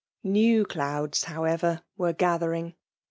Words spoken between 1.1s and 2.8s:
however, were gather rng.